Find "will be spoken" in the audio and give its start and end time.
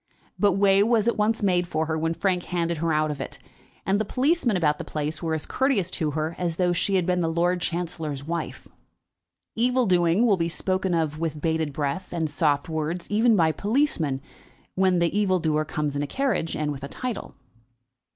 10.25-10.95